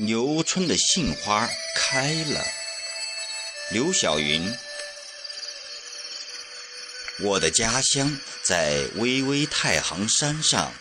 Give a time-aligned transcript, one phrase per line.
[0.00, 2.44] 牛春的杏花开了。
[3.72, 4.56] 刘晓云，
[7.18, 10.72] 我的家乡在巍巍太行山上，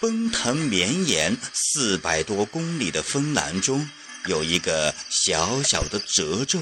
[0.00, 3.88] 奔腾绵延四百多公里的峰峦中，
[4.26, 6.60] 有一个小小的褶皱，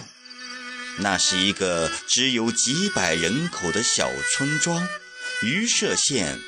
[0.98, 4.88] 那是一个只有几百人口的小村庄——
[5.42, 6.38] 榆社县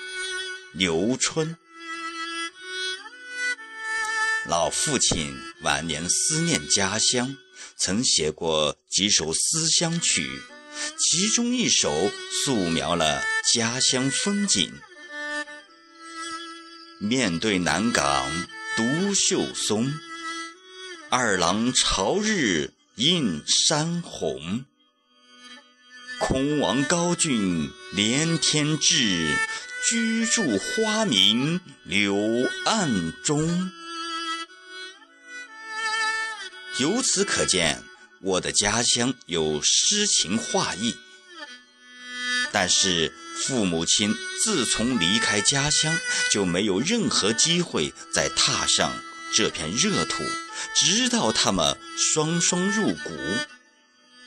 [0.75, 1.56] 牛春。
[4.47, 7.37] 老父亲晚年思念家乡，
[7.77, 10.29] 曾写过几首思乡曲，
[10.99, 12.11] 其中一首
[12.45, 13.23] 素描了
[13.55, 14.73] 家乡风景。
[16.99, 18.29] 面对南港
[18.77, 19.95] 独秀松，
[21.09, 24.65] 二郎朝日映山红。
[26.19, 29.37] 空王高峻连天志，
[29.89, 32.17] 居住花明柳
[32.65, 33.71] 暗中。
[36.83, 37.80] 由此可见，
[38.20, 40.97] 我的家乡有诗情画意。
[42.50, 45.97] 但是父母亲自从离开家乡，
[46.33, 49.00] 就没有任何机会再踏上
[49.33, 50.25] 这片热土，
[50.75, 53.16] 直到他们双双入骨，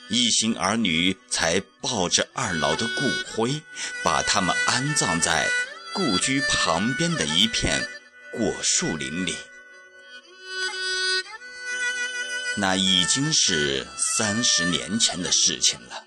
[0.08, 3.60] 一心儿女才抱着二老的骨灰，
[4.02, 5.46] 把他们安葬在
[5.92, 7.86] 故居旁边的一片
[8.32, 9.34] 果树林里。
[12.56, 16.04] 那已经是三十年前的事情了。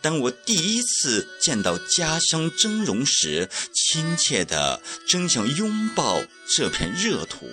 [0.00, 6.20] 当我第一次见到家乡峥嵘时，亲切的真想拥抱
[6.56, 7.48] 这片热土。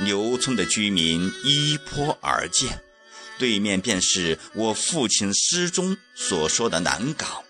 [0.00, 2.82] 牛村的居民依坡而建，
[3.38, 7.42] 对面便是我父亲诗中所说的南岗。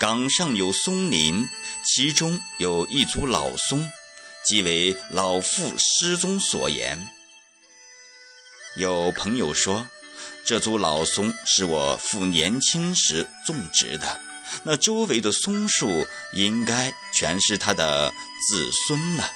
[0.00, 1.46] 岗上有松林，
[1.84, 3.88] 其中有一株老松，
[4.44, 7.08] 即为老父诗中所言。
[8.76, 9.86] 有朋友说，
[10.44, 14.20] 这株老松是我父年轻时种植的，
[14.64, 18.12] 那周围的松树应该全是他的
[18.48, 19.30] 子孙了。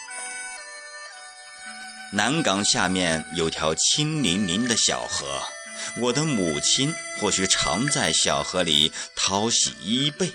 [2.12, 5.42] 南港下面有条清淋淋的小河，
[5.96, 10.30] 我的母亲或许常在小河里淘洗衣被，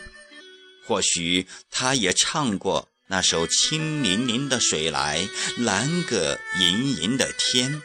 [0.87, 5.27] 或许她也唱过那首清淋淋的水来，
[5.57, 7.83] 蓝个盈盈的天。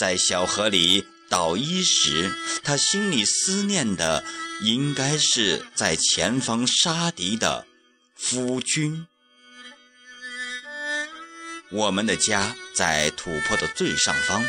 [0.00, 2.32] 在小河里倒衣时，
[2.64, 4.24] 他心里思念的
[4.62, 7.66] 应该是在前方杀敌的
[8.14, 9.06] 夫君。
[11.70, 14.42] 我们的家在土坡的最上方，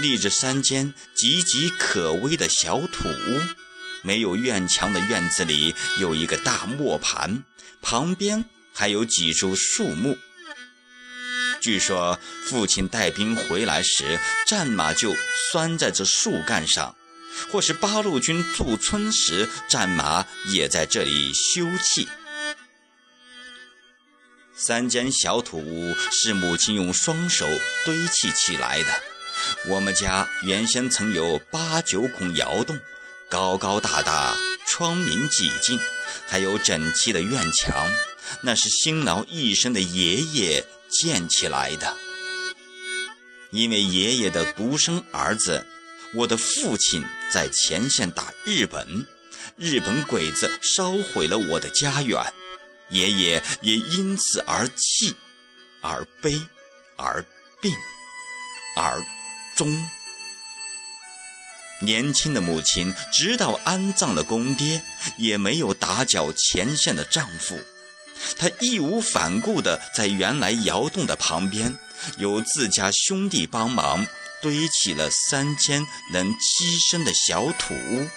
[0.00, 3.40] 立着三间岌岌可危的小土屋。
[4.02, 7.42] 没有院墙的院子里有一个大磨盘，
[7.82, 10.16] 旁边还有几株树木。
[11.64, 15.16] 据说父亲带兵回来时，战马就
[15.50, 16.94] 拴在这树干上；
[17.50, 22.06] 或是八路军驻村时，战马也在这里休憩。
[24.54, 27.48] 三间小土屋是母亲用双手
[27.86, 28.88] 堆砌起来的。
[29.68, 32.78] 我们家原先曾有八九孔窑洞，
[33.30, 34.36] 高高大大，
[34.66, 35.80] 窗明几净，
[36.26, 37.90] 还有整齐的院墙，
[38.42, 40.62] 那是辛劳一生的爷爷。
[41.00, 41.96] 建起来的，
[43.50, 45.66] 因为爷爷的独生儿子，
[46.14, 49.06] 我的父亲在前线打日本，
[49.56, 52.22] 日本鬼子烧毁了我的家园，
[52.90, 55.16] 爷爷也因此而气，
[55.80, 56.40] 而悲，
[56.96, 57.24] 而
[57.60, 57.74] 病，
[58.76, 59.02] 而
[59.56, 59.88] 终。
[61.80, 64.82] 年轻的母亲直到安葬了公爹，
[65.18, 67.58] 也没有打搅前线的丈夫。
[68.38, 71.76] 他义无反顾地在原来窑洞的旁边，
[72.18, 74.06] 有自家兄弟帮忙，
[74.40, 78.08] 堆起了三间能栖身的小土屋。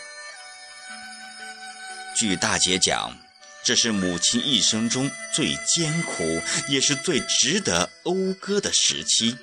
[2.15, 3.15] 据大姐讲，
[3.63, 9.37] 这是母亲一生中最艰苦，也是最值得讴歌的时期。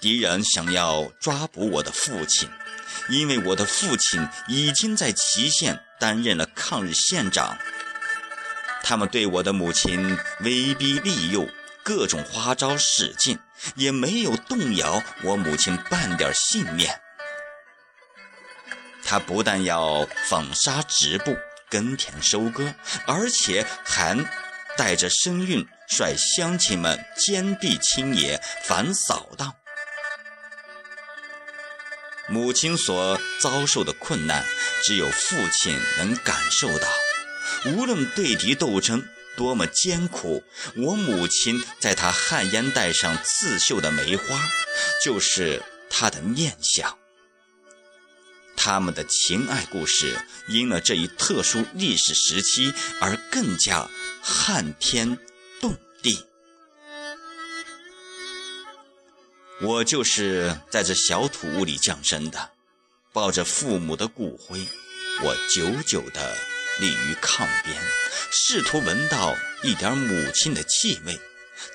[0.00, 2.48] 敌人想要抓捕我的父亲，
[3.08, 7.58] 因为我的父亲已经在祁县担任了抗日县长。
[8.84, 11.48] 他们对我的母亲威逼利诱，
[11.82, 13.38] 各种花招使尽，
[13.76, 17.00] 也没有动摇我母亲半点信念。
[19.02, 21.34] 他不但要纺纱织布、
[21.70, 22.74] 耕田收割，
[23.06, 24.16] 而且还
[24.76, 29.54] 带着身孕，率乡亲们坚壁清野，反扫荡。
[32.28, 34.44] 母亲所遭受的困难，
[34.82, 36.88] 只有父亲能感受到。
[37.66, 39.02] 无论对敌斗争，
[39.36, 40.44] 多么艰苦！
[40.76, 44.38] 我母亲在她旱烟袋上刺绣的梅花，
[45.02, 46.98] 就是她的念想。
[48.56, 50.16] 他们的情爱故事，
[50.48, 53.88] 因了这一特殊历史时期而更加
[54.22, 55.18] 撼天
[55.60, 56.24] 动地。
[59.60, 62.50] 我就是在这小土屋里降生的，
[63.12, 64.66] 抱着父母的骨灰，
[65.22, 66.36] 我久久的
[66.78, 67.76] 立于炕边，
[68.30, 71.20] 试图闻到一点母亲的气味，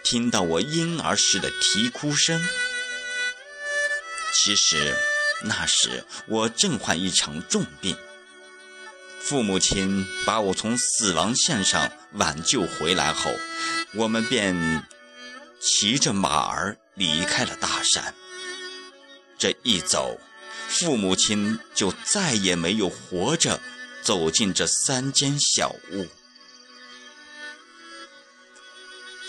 [0.03, 2.41] 听到我婴儿时的啼哭声。
[4.33, 4.95] 其实。
[5.41, 7.95] 那时我正患一场重病，
[9.21, 13.31] 父母亲把我从死亡线上挽救回来后，
[13.93, 14.83] 我们便
[15.61, 18.13] 骑着马儿离开了大山。
[19.37, 20.19] 这一走，
[20.67, 23.61] 父母亲就再也没有活着
[24.03, 26.07] 走进这三间小屋。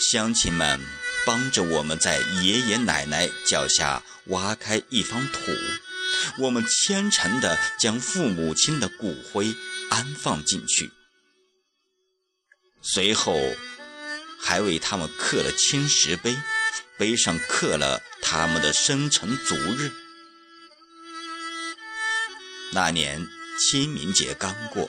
[0.00, 0.80] 乡亲们
[1.26, 5.52] 帮着我们在爷爷奶奶脚下挖开一方土。
[6.38, 9.54] 我们虔诚地将父母亲的骨灰
[9.90, 10.90] 安放进去，
[12.82, 13.38] 随后
[14.40, 16.36] 还为他们刻了青石碑，
[16.98, 19.92] 碑上刻了他们的生辰卒日。
[22.72, 23.26] 那年
[23.60, 24.88] 清明节刚过，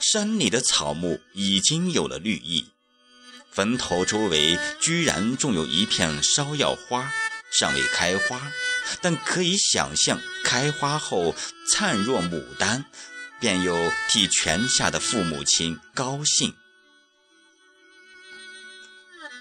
[0.00, 2.66] 山里的草木已经有了绿意，
[3.50, 7.12] 坟头周围居然种有一片芍药花，
[7.50, 8.52] 尚未开花。
[9.00, 11.34] 但可以想象，开花后
[11.70, 12.84] 灿若牡丹，
[13.40, 16.54] 便又替泉下的父母亲高兴。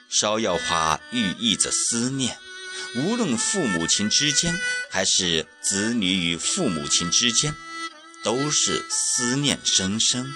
[0.10, 2.38] 芍药花寓意着思念，
[2.96, 4.58] 无论父母亲之间，
[4.90, 7.54] 还是子女与父母亲之间，
[8.24, 10.34] 都是思念深深。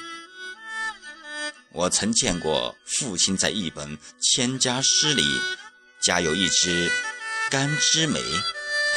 [1.71, 5.23] 我曾见过父亲在一本千家诗里，
[6.01, 6.91] 加有一支
[7.49, 8.19] 干枝梅。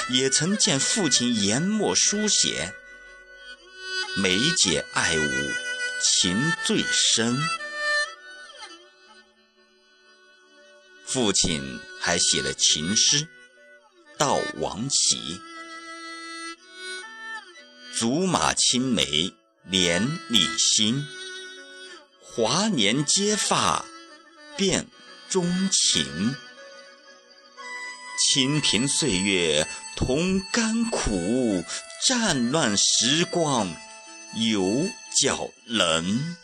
[0.09, 2.75] 也曾见父亲研墨书写，
[4.17, 5.53] 梅姐爱吾
[6.03, 7.39] 情最深。
[11.07, 13.29] 父亲还写了情诗，
[14.19, 15.41] 悼王琦：
[18.01, 19.05] 竹马青梅
[19.63, 21.07] 连理心，
[22.23, 23.85] 华年结发
[24.57, 24.87] 变
[25.29, 26.35] 钟情。
[28.19, 31.63] 清贫岁月同甘苦，
[32.09, 33.71] 战乱时光
[34.35, 34.89] 有
[35.21, 36.39] 脚人。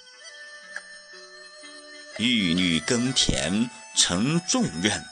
[2.18, 5.02] 玉女耕田承重任，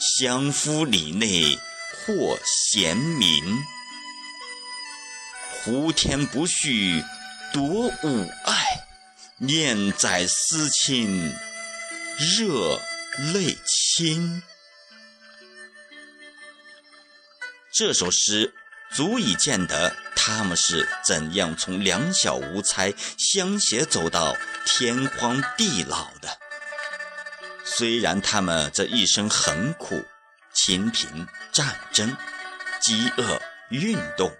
[0.00, 1.58] 相夫里内
[2.06, 3.62] 获贤名。
[5.64, 7.02] 胡天不续
[7.50, 7.64] 夺
[8.02, 8.84] 吾爱，
[9.38, 11.32] 念在思亲
[12.18, 12.78] 热
[13.32, 14.42] 泪倾。
[17.72, 18.52] 这首诗
[18.92, 26.38] 足以见得他们是怎样从两小无猜相携走到天荒地老的。
[27.64, 30.04] 虽然他们这一生很苦，
[30.52, 32.14] 清贫、战争、
[32.82, 33.40] 饥饿、
[33.70, 34.30] 运动，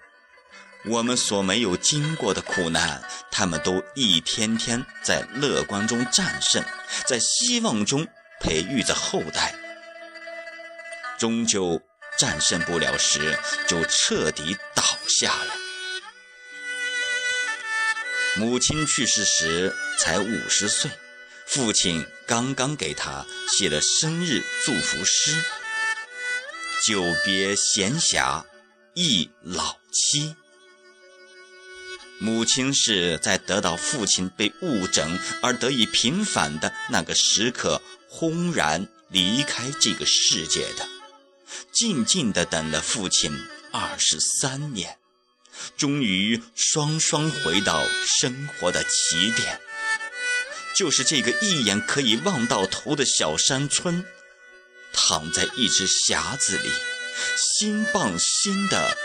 [0.87, 6.63] 我们所没有经过的苦难，他们都一天天在乐观中战胜，
[7.07, 8.07] 在希望中
[8.39, 9.55] 培育着后代，
[11.17, 11.81] 终究。
[12.17, 13.37] 战胜不了时，
[13.67, 14.81] 就彻底倒
[15.19, 15.53] 下了。
[18.37, 20.89] 母亲去世时才五十岁，
[21.45, 25.43] 父亲刚刚给他写了生日祝福诗
[26.87, 28.45] ：“久别闲暇
[28.93, 30.37] 忆老妻。”
[32.19, 40.87] 母亲是在得到父亲被误诊而得以平反的那个时刻，轰然离开这个世界的。
[41.71, 43.31] 静静地等了父亲
[43.71, 44.97] 二十三年，
[45.77, 49.59] 终于双双回到生活的起点，
[50.75, 54.05] 就是这个一眼可以望到头的小山村，
[54.93, 56.71] 躺在一只匣子里，
[57.37, 58.97] 心傍心的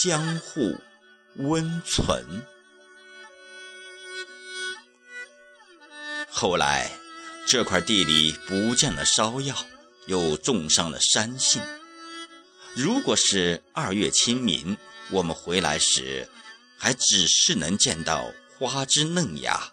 [0.00, 0.80] 相互
[1.36, 2.44] 温存。
[6.30, 6.90] 后来，
[7.46, 9.56] 这块地里不见了芍药。
[10.08, 11.62] 又种上了山杏。
[12.74, 14.76] 如果是二月清明，
[15.12, 16.28] 我们回来时，
[16.76, 19.72] 还只是能见到花枝嫩芽；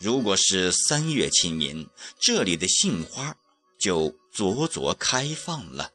[0.00, 3.36] 如果是三月清明，这里的杏花
[3.78, 5.92] 就灼灼开放了。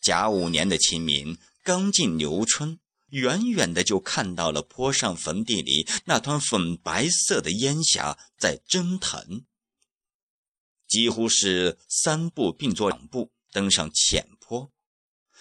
[0.00, 1.36] 甲午年的清明，
[1.70, 9.44] 刚进牛春，远远的就看到了坡上坟地里那团粉白色的烟霞在蒸腾，
[10.88, 14.72] 几乎是三步并作两步登上浅坡。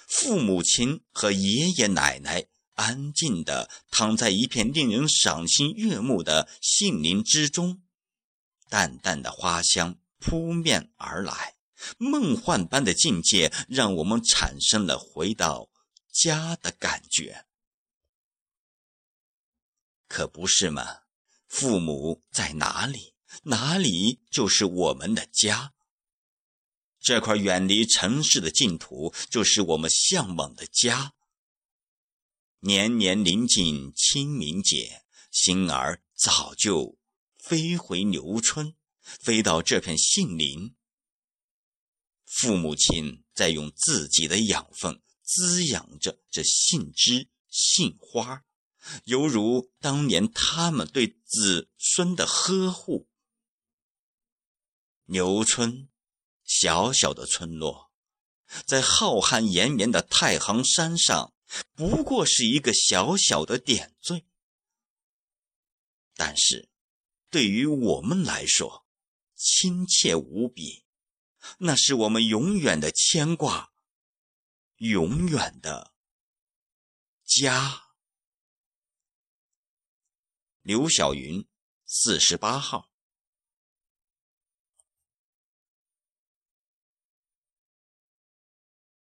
[0.07, 2.45] 父母亲和爷爷奶奶
[2.75, 7.81] 安静地躺在一片令人赏心悦目的杏林之中，
[8.69, 11.55] 淡淡的花香扑面而来，
[11.97, 15.67] 梦幻般的境界让我们产生了回到
[16.11, 17.45] 家的感觉。
[20.07, 21.01] 可不是吗？
[21.47, 25.73] 父母在哪里，哪里就是我们的家。
[26.99, 31.13] 这块远离城市的净土，就是我们向往的家。
[32.59, 36.97] 年年临近清明节，心儿早就
[37.37, 40.75] 飞回牛村，飞到这片杏林。
[42.25, 48.43] 父母亲在用自己的养分滋养着这杏枝杏花。
[49.03, 53.07] 犹如当年他们对子孙的呵护。
[55.05, 55.89] 牛村，
[56.43, 57.91] 小小的村落，
[58.65, 61.33] 在浩瀚延绵的太行山上，
[61.75, 64.25] 不过是一个小小的点缀。
[66.15, 66.69] 但是，
[67.29, 68.85] 对于我们来说，
[69.35, 70.85] 亲切无比，
[71.59, 73.68] 那是我们永远的牵挂，
[74.79, 75.93] 永远的
[77.25, 77.83] 家。
[80.61, 81.47] 刘晓云，
[81.85, 82.88] 四十八号。